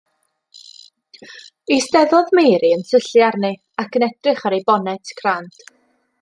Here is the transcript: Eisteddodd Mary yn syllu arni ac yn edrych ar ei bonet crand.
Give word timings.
Eisteddodd 1.75 2.33
Mary 2.39 2.73
yn 2.79 2.83
syllu 2.93 3.23
arni 3.29 3.53
ac 3.85 4.01
yn 4.01 4.09
edrych 4.09 4.45
ar 4.51 4.59
ei 4.61 4.65
bonet 4.73 5.15
crand. 5.23 5.63